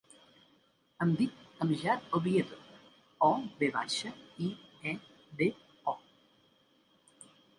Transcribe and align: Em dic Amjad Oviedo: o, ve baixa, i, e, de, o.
Em 1.05 1.09
dic 1.17 1.33
Amjad 1.65 2.07
Oviedo: 2.19 2.57
o, 3.27 3.29
ve 3.61 3.69
baixa, 3.77 4.13
i, 4.47 4.49
e, 4.93 4.97
de, 5.43 5.51
o. 5.93 5.97